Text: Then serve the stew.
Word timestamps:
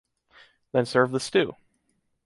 Then 0.71 0.87
serve 0.87 1.11
the 1.11 1.19
stew. 1.19 1.53